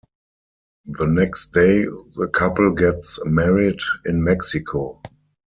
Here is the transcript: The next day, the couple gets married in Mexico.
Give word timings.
The 0.85 1.05
next 1.05 1.53
day, 1.53 1.83
the 1.85 2.27
couple 2.33 2.71
gets 2.73 3.23
married 3.23 3.81
in 4.03 4.23
Mexico. 4.23 4.99